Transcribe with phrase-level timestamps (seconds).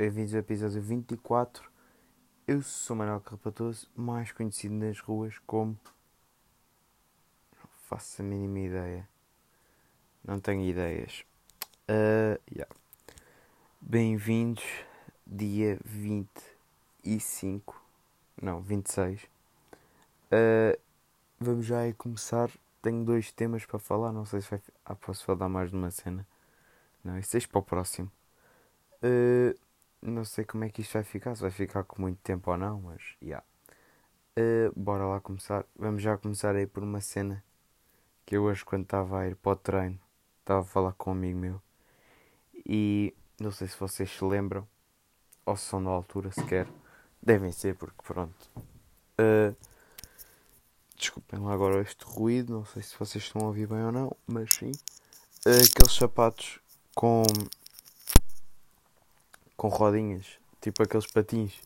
[0.00, 1.70] bem-vindos ao episódio 24.
[2.48, 5.78] Eu sou Manuel Carpatoso, mais conhecido nas ruas como.
[7.52, 9.06] Não faço a mínima ideia.
[10.24, 11.22] Não tenho ideias.
[11.82, 12.74] Uh, yeah.
[13.78, 14.64] Bem-vindos,
[15.26, 17.78] dia 25.
[18.40, 19.24] Não, 26.
[20.32, 20.80] Uh,
[21.38, 22.50] vamos já aí começar.
[22.80, 24.12] Tenho dois temas para falar.
[24.12, 24.62] Não sei se vai.
[24.82, 26.26] Ah, posso falar mais de uma cena.
[27.04, 28.10] Não, isso deixa para o próximo.
[29.02, 29.54] Uh,
[30.02, 32.56] não sei como é que isto vai ficar, se vai ficar com muito tempo ou
[32.56, 33.26] não, mas já.
[33.26, 33.46] Yeah.
[34.38, 35.64] Uh, bora lá começar.
[35.76, 37.44] Vamos já começar aí por uma cena
[38.24, 39.98] que eu hoje quando estava a ir para o treino
[40.40, 41.62] estava a falar com um amigo meu
[42.66, 44.66] e não sei se vocês se lembram
[45.46, 46.66] ou se são da altura sequer.
[47.22, 48.50] Devem ser porque pronto.
[48.56, 49.54] Uh,
[50.96, 54.16] desculpem lá agora este ruído, não sei se vocês estão a ouvir bem ou não,
[54.26, 54.72] mas sim.
[55.46, 56.60] Uh, aqueles sapatos
[56.94, 57.22] com
[59.60, 61.60] com rodinhas, tipo aqueles patins.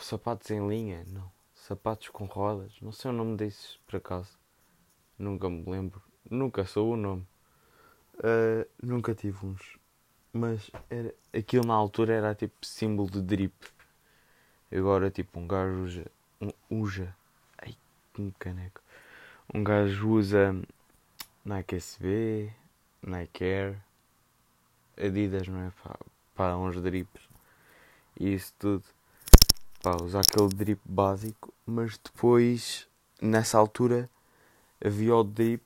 [0.00, 1.28] Sapatos em linha, não.
[1.52, 4.38] Sapatos com rodas, não sei o nome desses por acaso.
[5.18, 7.26] Nunca me lembro, nunca sou o nome.
[8.18, 9.76] Uh, nunca tive uns,
[10.32, 13.66] mas era, aquilo na altura era tipo símbolo de drip.
[14.70, 16.06] Agora, tipo, um gajo usa.
[16.40, 17.16] Um, usa.
[17.58, 17.74] Ai,
[18.14, 18.80] que caneco.
[19.52, 20.54] Um gajo usa
[21.44, 22.52] Nike SB,
[23.02, 23.82] Nike Air,
[24.96, 25.72] Adidas, não é?
[25.82, 25.98] Pá,
[26.36, 27.26] pá, uns drips
[28.20, 28.84] e isso tudo.
[29.82, 32.88] Pá, usar aquele drip básico, mas depois,
[33.20, 34.08] nessa altura,
[34.84, 35.64] havia o drip,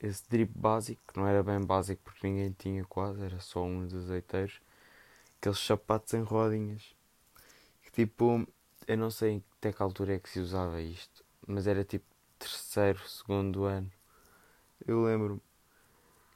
[0.00, 3.94] esse drip básico, que não era bem básico porque ninguém tinha quase, era só uns
[3.94, 4.60] azeiteiros,
[5.38, 6.94] aqueles sapatos em rodinhas.
[7.82, 8.46] Que tipo,
[8.86, 12.06] eu não sei até que altura é que se usava isto, mas era tipo
[12.38, 13.90] terceiro, segundo ano.
[14.86, 15.42] Eu lembro-me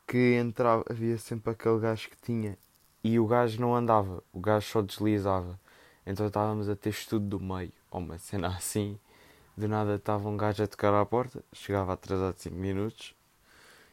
[0.06, 2.58] que entrava, havia sempre aquele gajo que tinha
[3.04, 5.60] e o gajo não andava, o gajo só deslizava.
[6.06, 8.98] Então estávamos a ter estudo do meio, ou uma cena assim.
[9.54, 13.14] Do nada estava um gajo a tocar à porta, chegava atrasado 5 minutos,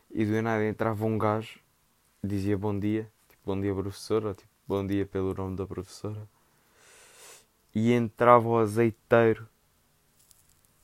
[0.10, 1.60] e do nada entrava um gajo,
[2.24, 6.28] dizia bom dia, tipo bom dia professora, ou tipo bom dia pelo nome da professora,
[7.76, 9.46] e entrava o azeiteiro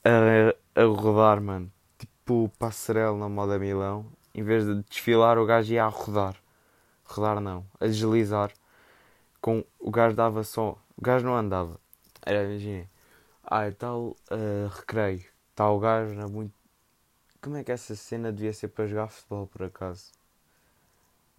[0.03, 4.05] a, a rodar, mano, tipo passarela na moda Milão,
[4.35, 6.35] em vez de desfilar, o gajo ia a rodar
[7.07, 8.51] rodar não, a deslizar.
[9.41, 10.77] Com, o gajo dava só.
[10.97, 11.79] O gajo não andava.
[12.25, 12.89] Era, imaginem.
[13.43, 15.25] Ah, é tal uh, recreio.
[15.51, 16.53] Está o gajo na muito.
[17.41, 20.11] Como é que essa cena devia ser para jogar futebol por acaso?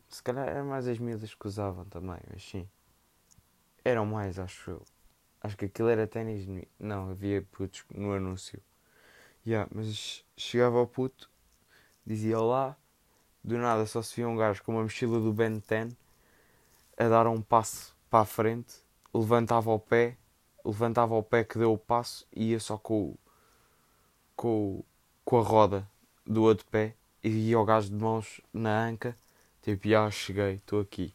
[0.09, 2.67] Se calhar eram mais as miúdas que usavam também, mas sim.
[3.85, 4.83] Eram mais, acho eu.
[5.43, 6.47] Acho que aquilo era ténis.
[6.79, 8.63] Não, havia putos no anúncio.
[9.47, 11.31] Yeah, mas chegava ao puto,
[12.05, 12.77] dizia olá,
[13.49, 15.97] do nada só se via um gajo com uma mochila do Ben 10
[16.99, 18.75] a dar um passo para a frente,
[19.13, 20.19] levantava o pé,
[20.63, 23.17] levantava o pé que deu o passo e ia só com,
[24.37, 24.85] com,
[25.25, 25.89] com a roda
[26.27, 26.95] do outro pé
[27.25, 29.17] e ia o gajo de mãos na anca,
[29.63, 31.15] tipo, já cheguei, estou aqui.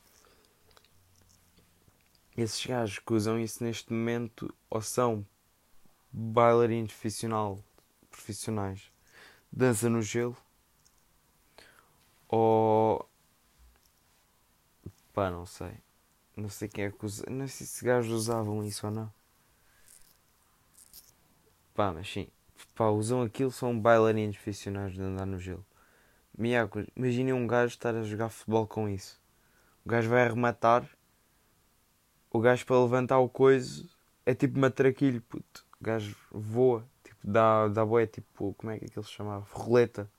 [2.36, 5.24] Esses gajos que usam isso neste momento ou são
[6.12, 6.94] bailarinos
[8.10, 8.92] profissionais,
[9.52, 10.36] dança no gelo
[12.34, 13.08] ou.
[15.14, 15.78] Pá, não sei.
[16.36, 17.24] Não sei quem é que usa.
[17.30, 19.14] Não sei se gajos usavam isso ou não.
[21.76, 22.28] Pá, mas sim.
[22.74, 25.64] Pá, usam aquilo, são bailarinos profissionais de andar no gelo.
[26.36, 29.22] Miaco, imaginem um gajo estar a jogar futebol com isso.
[29.86, 30.90] O gajo vai arrematar.
[32.32, 33.88] O gajo para levantar o coiso
[34.26, 35.64] é tipo matraquilho, puto.
[35.80, 36.84] O gajo voa.
[37.04, 39.46] Tipo, dá, dá boia, tipo, como é que aquilo se chamava?
[39.52, 40.10] Roleta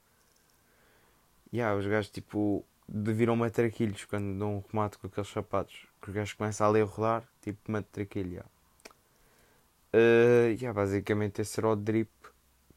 [1.55, 5.87] yeah, os gajos tipo viram matraquilhos quando dão um remate com aqueles sapatos.
[6.03, 8.31] Que os gajos começam ali a rodar, tipo matraquilho.
[8.31, 8.51] Yeah.
[9.95, 12.11] Uh, yeah, basicamente esse era o drip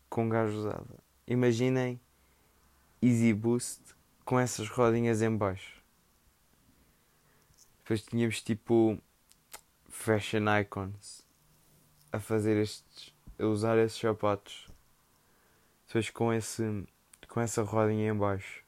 [0.09, 0.85] com gajo usava.
[1.25, 1.99] Imaginem
[3.01, 3.81] Easy Boost
[4.23, 5.81] com essas rodinhas em baixo.
[7.79, 9.01] Depois tínhamos tipo
[9.89, 11.25] fashion icons
[12.11, 14.67] a fazer estes, a usar esses sapatos.
[15.87, 16.85] Depois com esse
[17.27, 18.66] com essa rodinha em baixo.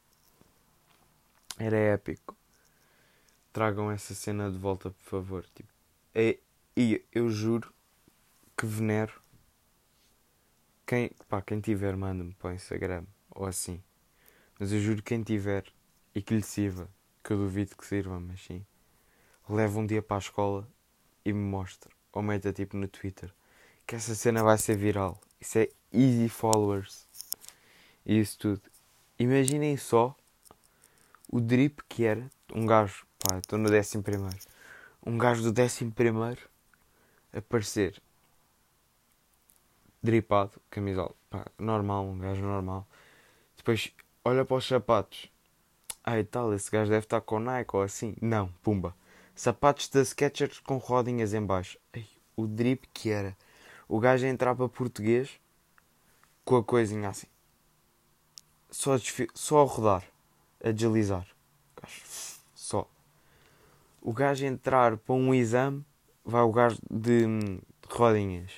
[1.59, 2.35] Era épico.
[3.53, 5.45] Tragam essa cena de volta, por favor.
[5.53, 5.69] Tipo,
[6.15, 6.39] é,
[6.75, 7.73] e eu juro
[8.57, 9.21] que venero.
[10.87, 13.83] Quem, pá, quem tiver, manda-me para o Instagram ou assim.
[14.59, 15.65] Mas eu juro que quem tiver
[16.15, 16.89] e que lhe sirva,
[17.23, 18.65] que eu duvido que sirva, mas sim,
[19.47, 20.67] leva um dia para a escola
[21.23, 21.91] e me mostra.
[22.11, 23.31] Ou meta tipo no Twitter
[23.89, 25.19] que essa cena vai ser viral.
[25.41, 27.07] Isso é easy followers.
[28.05, 28.61] E isso tudo.
[29.17, 30.15] Imaginem só
[31.29, 34.37] o drip que era um gajo, pá, estou no décimo primeiro,
[35.05, 36.41] um gajo do décimo primeiro
[37.31, 38.01] aparecer
[40.01, 42.87] dripado, camisola, pá, normal, um gajo normal.
[43.57, 43.91] Depois
[44.23, 45.29] olha para os sapatos.
[46.07, 48.15] E tal, esse gajo deve estar com Nike ou assim.
[48.19, 48.95] Não, pumba.
[49.35, 51.77] Sapatos da Skechers com rodinhas em baixo.
[51.93, 53.37] Ai, o drip que era.
[53.87, 55.29] O gajo entrava português
[56.43, 57.27] com a coisinha assim.
[58.71, 58.95] Só,
[59.33, 60.03] só a rodar.
[60.63, 61.25] A deslizar.
[62.53, 62.87] Só.
[64.01, 65.85] O gajo entrar para um exame,
[66.23, 68.51] vai o gajo de, de rodinhas.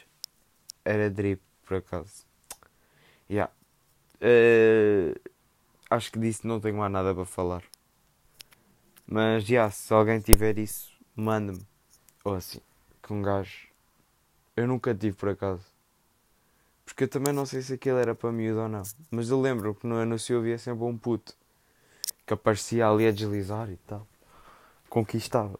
[0.84, 2.26] Era drip, por acaso.
[3.30, 3.52] Yeah.
[4.18, 5.18] Uh,
[5.90, 7.64] acho que disso não tenho mais nada para falar.
[9.06, 11.66] Mas já, yeah, se alguém tiver isso, manda-me.
[12.24, 12.62] Ou assim,
[13.02, 13.68] que um gajo.
[14.56, 15.66] Eu nunca tive por acaso.
[16.86, 18.84] Porque eu também não sei se aquilo era para miúdo ou não.
[19.10, 21.36] Mas eu lembro que no anúncio havia sempre um puto
[22.26, 24.08] que aparecia ali a deslizar e tal.
[24.90, 25.60] Conquistava.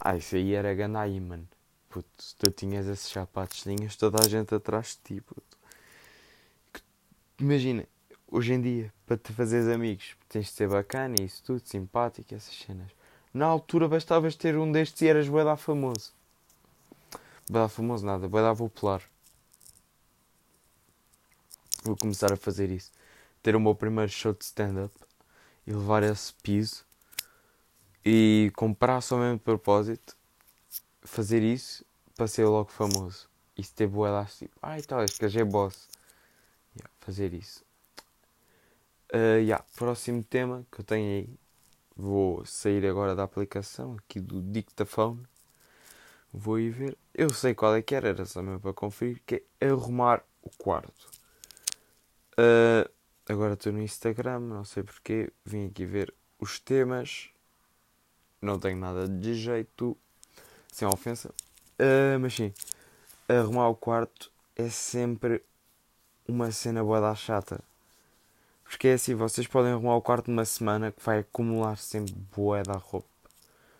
[0.00, 1.48] Ah, isso aí era Ganaí, mano.
[1.88, 2.08] Puto,
[2.38, 5.58] tu tinhas esses sapatos, tinhas toda a gente atrás de ti, puto.
[7.40, 7.86] Imagina,
[8.30, 12.34] hoje em dia, para te fazeres amigos, tens de ser bacana e isso tudo, simpático,
[12.34, 12.90] essas cenas.
[13.32, 16.12] Na altura bastavas ter um destes e eras bué famoso.
[17.48, 19.02] Bué famoso nada, bué popular.
[21.84, 22.92] Vou começar a fazer isso.
[23.42, 25.07] Ter o meu primeiro show de stand-up
[25.68, 26.82] e levar esse piso
[28.02, 29.02] e comprar
[29.36, 30.16] de propósito,
[31.02, 31.84] fazer isso
[32.16, 33.28] para ser logo famoso.
[33.54, 35.86] E se ter boa tipo, ai tal, este gajo é boss.
[36.74, 37.62] Yeah, fazer isso.
[39.12, 41.38] Uh, yeah, próximo tema que eu tenho aí.
[41.94, 45.22] Vou sair agora da aplicação aqui do Dictaphone.
[46.32, 46.96] Vou ir ver.
[47.12, 49.20] Eu sei qual é que era, era só mesmo para conferir.
[49.26, 51.10] Que é arrumar o quarto.
[52.38, 52.88] Uh,
[53.28, 55.32] agora estou no Instagram, não sei porquê.
[55.44, 57.30] Vim aqui ver os temas.
[58.40, 59.96] Não tenho nada de jeito.
[60.72, 61.30] Sem ofensa.
[61.78, 62.52] Uh, mas sim,
[63.28, 65.42] arrumar o quarto é sempre
[66.26, 67.60] uma cena boa da chata.
[68.64, 72.62] Porque é assim, vocês podem arrumar o quarto numa semana que vai acumular sempre boa
[72.62, 73.08] da roupa.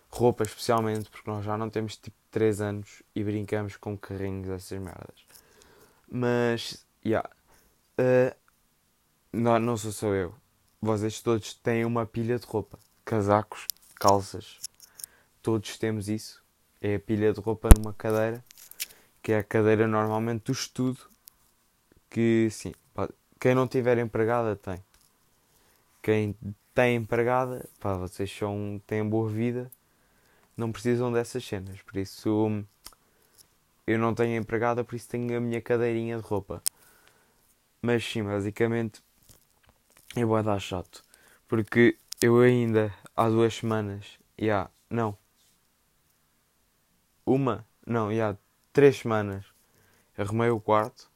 [0.09, 4.79] Roupa especialmente porque nós já não temos tipo 3 anos e brincamos com carrinhos essas
[4.79, 5.25] merdas.
[6.11, 7.09] Mas, já.
[7.09, 7.29] Yeah.
[7.99, 8.48] Uh,
[9.31, 10.35] não, não sou só eu.
[10.81, 12.79] Vocês todos têm uma pilha de roupa.
[13.05, 13.65] Casacos,
[13.95, 14.59] calças.
[15.41, 16.43] Todos temos isso.
[16.81, 18.43] É a pilha de roupa numa cadeira.
[19.21, 20.99] Que é a cadeira normalmente do estudo.
[22.09, 22.73] Que sim,
[23.39, 24.83] quem não tiver empregada tem.
[26.01, 26.35] Quem
[26.73, 29.71] tem empregada, pá, vocês são, têm boa vida,
[30.57, 31.81] não precisam dessas cenas.
[31.81, 32.65] Por isso
[33.87, 36.61] eu não tenho empregada, por isso tenho a minha cadeirinha de roupa.
[37.81, 39.01] Mas sim, basicamente
[40.15, 41.03] eu vou dar chato.
[41.47, 44.05] Porque eu ainda há duas semanas,
[44.37, 45.17] já, yeah, não.
[47.25, 48.37] Uma, não, já, yeah,
[48.73, 49.45] três semanas
[50.17, 51.09] arrumei o quarto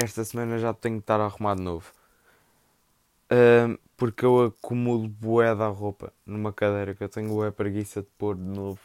[0.00, 1.92] esta semana já tenho que estar a arrumar de novo.
[3.30, 8.08] Uh, porque eu acumulo bué da roupa numa cadeira que eu tenho bué preguiça de
[8.18, 8.80] pôr de novo.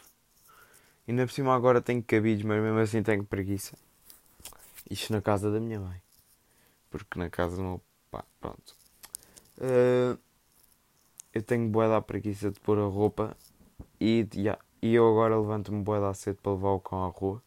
[1.07, 3.77] E ainda por cima agora tenho cabides, mas mesmo assim tenho preguiça.
[4.89, 6.01] Isto na casa da minha mãe.
[6.89, 7.81] Porque na casa do meu
[8.11, 8.75] pá, pronto.
[9.57, 10.18] Uh,
[11.33, 13.36] eu tenho bué da preguiça de pôr a roupa
[14.00, 17.42] e, yeah, e eu agora levanto-me bué da cedo para levar o cão à rua.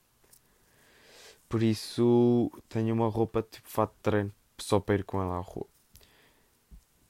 [1.48, 5.40] Por isso tenho uma roupa tipo fato de treino só para ir com ela à
[5.40, 5.66] rua.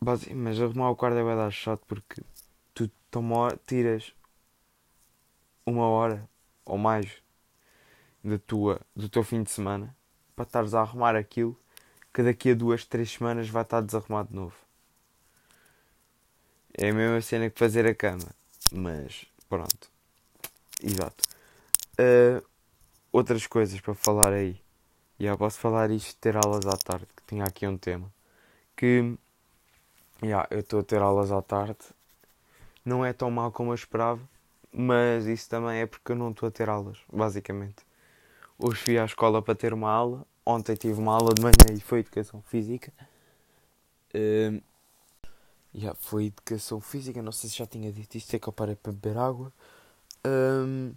[0.00, 2.22] Mas arrumar o quarto é vai dar chato porque
[2.74, 4.14] tu toma, tiras
[5.66, 6.28] uma hora
[6.64, 7.22] ou mais
[8.24, 9.94] da tua, do teu fim de semana
[10.34, 11.56] para estares a arrumar aquilo
[12.12, 14.69] que daqui a duas, três semanas vai estar desarrumado de novo.
[16.76, 18.28] É a mesma cena que fazer a cama.
[18.72, 19.90] Mas pronto.
[20.82, 21.24] Exato.
[21.98, 22.44] Uh,
[23.12, 24.60] outras coisas para falar aí.
[25.18, 28.10] E yeah, posso falar isto de ter aulas à tarde, que tinha aqui um tema.
[28.74, 29.14] Que
[30.22, 31.78] yeah, eu estou a ter aulas à tarde.
[32.84, 34.20] Não é tão mal como eu esperava,
[34.72, 37.84] mas isso também é porque eu não estou a ter aulas, basicamente.
[38.58, 40.26] Hoje fui à escola para ter uma aula.
[40.44, 42.90] Ontem tive uma aula de manhã e foi educação física.
[44.14, 44.62] Uh,
[45.74, 48.76] yeah, foi educação física, não sei se já tinha dito isto, é que eu parei
[48.76, 49.52] para beber água.
[50.26, 50.94] Um,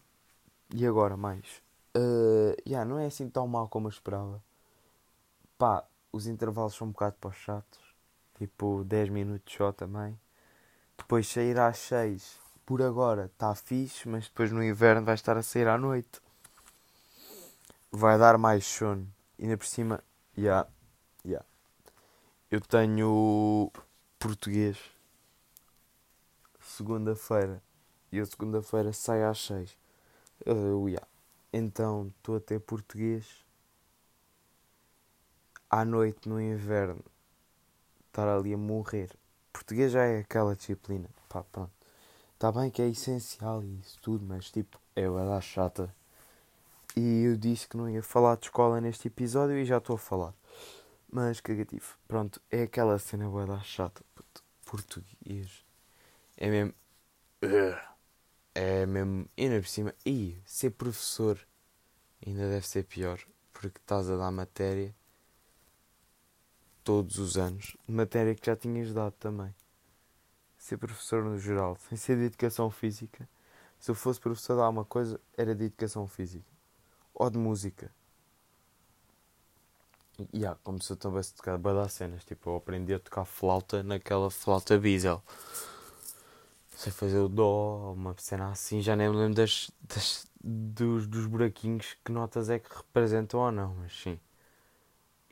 [0.74, 1.62] e agora mais?
[1.96, 4.44] Uh, yeah, não é assim tão mal como eu esperava.
[5.58, 7.80] Pá, os intervalos são um bocado para chatos.
[8.38, 10.20] Tipo, 10 minutos só também.
[10.98, 15.44] Depois sair às 6 por agora está fixe, mas depois no inverno vai estar a
[15.44, 16.22] sair à noite.
[17.92, 19.08] Vai dar mais sono.
[19.38, 20.04] E ainda por cima,
[20.38, 20.68] yeah,
[21.26, 21.46] yeah.
[22.50, 23.72] eu tenho
[24.24, 24.78] português
[26.62, 27.62] segunda-feira
[28.10, 29.78] e a segunda-feira sai às 6.
[30.46, 31.06] Eu, yeah.
[31.52, 33.44] Então estou a ter português
[35.70, 37.04] à noite no inverno.
[38.08, 39.10] Estar ali a morrer.
[39.52, 41.10] Português já é aquela disciplina.
[41.28, 41.74] Pá, pronto.
[42.34, 45.94] Está bem que é essencial e isso tudo, mas tipo, é a chata.
[46.96, 50.00] E eu disse que não ia falar de escola neste episódio e já estou a
[50.00, 50.34] falar.
[51.16, 51.96] Mas cagativo.
[52.08, 54.04] Pronto, é aquela cena boa da chata.
[54.66, 55.64] Português.
[56.36, 56.74] É mesmo.
[58.56, 59.30] É mesmo.
[59.38, 59.94] Ainda por cima.
[60.04, 61.40] E ser professor
[62.26, 63.20] ainda deve ser pior.
[63.54, 64.96] Porque estás a dar matéria
[66.84, 67.78] todos os anos.
[67.88, 69.54] Matéria que já tinhas dado também.
[70.58, 71.78] Ser professor no geral.
[71.90, 73.30] Sem ser de educação física.
[73.80, 76.52] Se eu fosse professor de alguma coisa, era de educação física.
[77.14, 77.94] Ou de música.
[80.34, 82.24] Yeah, como se eu também se tocar cenas.
[82.24, 85.24] Tipo, eu aprendi a tocar flauta naquela flauta Biesel.
[86.76, 91.26] Sei fazer o dó, uma cena assim, já nem me lembro das, das, dos, dos
[91.28, 94.20] buraquinhos que notas é que representam ou não, mas sim.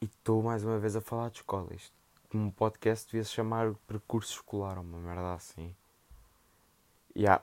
[0.02, 1.74] E estou mais uma vez a falar de escola.
[1.76, 1.94] Isto,
[2.30, 5.76] como um podcast, devia se chamar percurso escolar, uma merda assim.
[7.16, 7.42] E há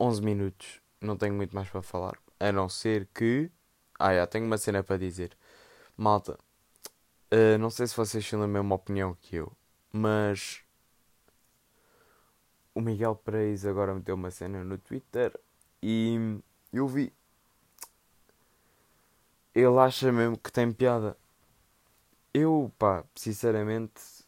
[0.00, 2.18] 11 minutos, não tenho muito mais para falar.
[2.40, 3.50] A não ser que.
[3.98, 5.36] Ah, já, tenho uma cena para dizer.
[5.96, 6.38] Malta,
[7.34, 9.50] Uh, não sei se vocês têm a mesma opinião que eu,
[9.92, 10.62] mas
[12.72, 15.36] o Miguel Preis agora meteu uma cena no Twitter
[15.82, 16.38] e
[16.72, 17.12] eu vi.
[19.52, 21.16] Ele acha mesmo que tem piada.
[22.32, 24.24] Eu, pá, sinceramente,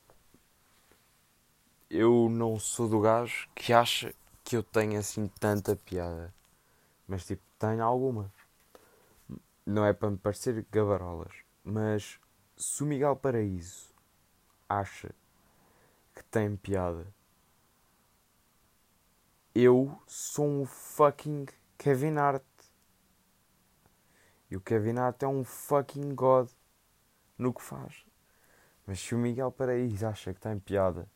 [1.88, 6.34] eu não sou do gajo que acha que eu tenho assim tanta piada.
[7.06, 8.32] Mas tipo, tenho alguma.
[9.64, 11.32] Não é para me parecer gabarolas,
[11.62, 12.18] mas
[12.56, 13.92] se o Miguel Paraíso
[14.68, 15.14] acha
[16.14, 17.06] que tem piada,
[19.54, 21.46] eu sou um fucking
[21.76, 22.42] Kevin Hart.
[24.50, 26.48] E o Kevin Hart é um fucking God
[27.36, 28.04] no que faz.
[28.86, 31.08] Mas se o Miguel Paraíso acha que tem piada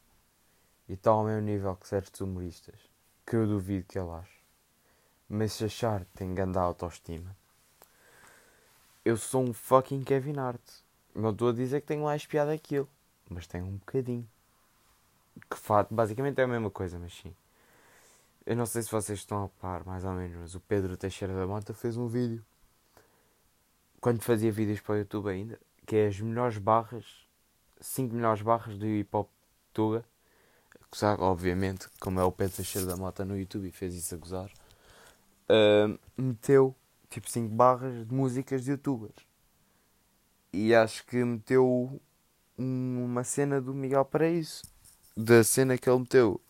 [0.88, 2.80] e está ao mesmo nível que certos humoristas,
[3.24, 4.40] que eu duvido que ele ache,
[5.28, 7.34] mas se achar tem grande autoestima,
[9.04, 10.60] eu sou um fucking Kevin Hart.
[11.14, 12.86] Não estou a dizer que tenho mais piada que ele,
[13.28, 14.28] mas tenho um bocadinho.
[15.50, 17.34] Que fato, basicamente é a mesma coisa, mas sim.
[18.46, 21.34] Eu não sei se vocês estão a par, mais ou menos, mas o Pedro Teixeira
[21.34, 22.44] da Mota fez um vídeo.
[24.00, 27.04] Quando fazia vídeos para o YouTube ainda, que é as melhores barras,
[27.80, 29.28] 5 melhores barras do hip hop
[29.72, 30.04] Tuga.
[30.90, 34.18] Gozar, obviamente, como é o Pedro Teixeira da Mota no YouTube e fez isso a
[34.18, 34.50] gozar.
[35.48, 36.74] Uh, meteu
[37.08, 39.29] tipo 5 barras de músicas de youtubers
[40.52, 42.00] e acho que meteu
[42.56, 44.62] uma cena do Miguel Paraíso.
[45.16, 46.40] Da cena que ele meteu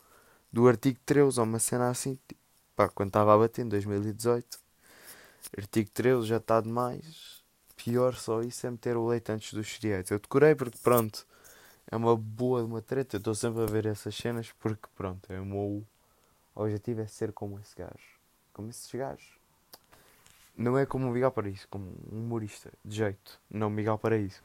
[0.53, 2.41] do artigo 13, ou uma cena assim, tipo,
[2.77, 4.59] pá, quando estava a bater em 2018.
[5.57, 7.43] Artigo 13 já está demais.
[7.77, 10.11] Pior só isso é meter o leite antes dos cereais.
[10.11, 11.27] Eu decorei porque pronto,
[11.91, 13.17] é uma boa uma treta.
[13.17, 15.85] Eu estou sempre a ver essas cenas porque pronto, é o meu
[16.55, 18.21] objetivo é ser como esse gajo.
[18.53, 19.40] Como esses gajos.
[20.61, 23.41] Não é como o Miguel Paraíso, como um humorista, de jeito.
[23.49, 24.43] Não Miguel Paraíso.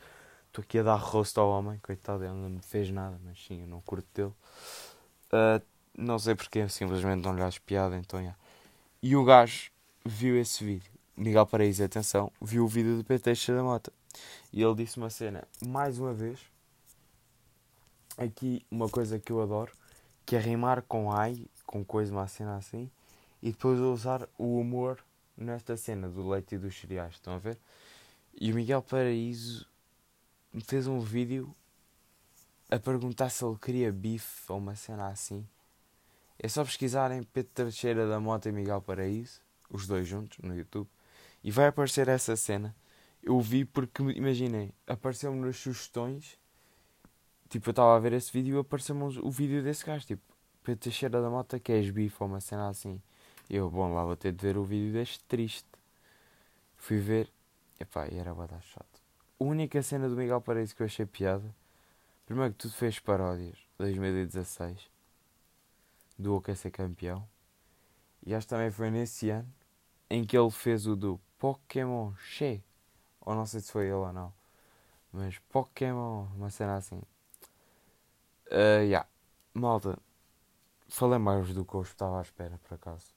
[0.48, 3.64] Estou aqui a dar rosto ao homem, coitado, ele não me fez nada, mas sim,
[3.64, 4.34] eu não curto dele.
[5.28, 5.62] Uh,
[5.94, 8.40] não sei porque, simplesmente não lhe acho piada, então yeah.
[9.04, 9.70] E o gajo
[10.06, 10.90] viu esse vídeo.
[11.18, 13.92] Miguel Paraíso, atenção, viu o vídeo do PT da Mota.
[14.54, 16.40] E ele disse uma cena, mais uma vez,
[18.18, 19.74] aqui uma coisa que eu adoro,
[20.26, 22.90] que é rimar com ai, com coisa, uma cena assim,
[23.44, 25.04] e depois usar o humor
[25.38, 27.58] nesta cena do leite e dos cereais, estão a ver?
[28.40, 29.68] E o Miguel Paraíso
[30.66, 31.56] fez um vídeo
[32.70, 35.48] a perguntar se ele queria bife ou uma cena assim.
[36.38, 39.40] É só pesquisarem Pedro Teixeira da Mota e Miguel Paraíso,
[39.70, 40.88] os dois juntos, no YouTube,
[41.44, 42.76] e vai aparecer essa cena.
[43.24, 46.38] Eu vi porque, imaginem, apareceu-me nas sugestões,
[47.50, 50.22] tipo, eu estava a ver esse vídeo e apareceu-me o vídeo desse gajo, tipo,
[50.64, 53.02] Pedro Teixeira da Mota, que és bife ou uma cena assim.
[53.50, 55.68] Eu, bom, lá vou ter de ver o vídeo deste triste.
[56.78, 57.32] Fui ver,
[57.80, 59.02] epá, e era bada chato.
[59.40, 61.56] A única cena do Miguel Paraíso que eu achei piada,
[62.26, 64.90] primeiro que tudo fez paródias, 2016,
[66.18, 67.28] do O Quer Ser Campeão.
[68.26, 69.54] E acho que também foi nesse ano
[70.10, 72.64] em que ele fez o do Pokémon Che.
[73.22, 74.34] Ou não sei se foi ele ou não.
[75.12, 77.02] Mas Pokémon, uma cena assim.
[78.48, 79.08] Uh, yeah.
[79.54, 79.98] Malta,
[80.90, 83.15] falei mais do que eu estava à espera, por acaso.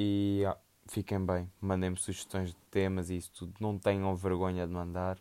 [0.00, 3.54] E ah, fiquem bem, mandem-me sugestões de temas e isso tudo.
[3.60, 5.18] Não tenham vergonha de mandar.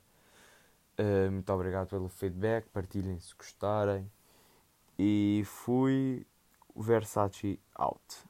[0.99, 2.69] Uh, muito obrigado pelo feedback.
[2.69, 4.07] Partilhem se gostarem.
[4.99, 6.27] E fui
[6.75, 8.26] Versace out.